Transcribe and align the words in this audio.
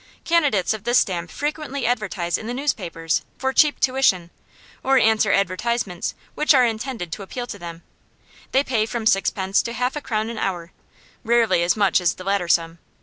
Candidates 0.23 0.73
of 0.73 0.83
this 0.83 0.97
stamp 0.97 1.29
frequently 1.29 1.85
advertise 1.85 2.39
in 2.39 2.47
the 2.47 2.55
newspapers 2.55 3.21
for 3.37 3.53
cheap 3.53 3.79
tuition, 3.79 4.31
or 4.83 4.97
answer 4.97 5.31
advertisements 5.31 6.15
which 6.33 6.55
are 6.55 6.65
intended 6.65 7.11
to 7.11 7.21
appeal 7.21 7.45
to 7.45 7.59
them; 7.59 7.83
they 8.51 8.63
pay 8.63 8.87
from 8.87 9.05
sixpence 9.05 9.61
to 9.61 9.73
half 9.73 9.95
a 9.95 10.01
crown 10.01 10.31
an 10.31 10.39
hour 10.39 10.71
rarely 11.23 11.61
as 11.61 11.77
much 11.77 12.01
as 12.01 12.15
the 12.15 12.23
latter 12.23 12.47
sum. 12.47 12.79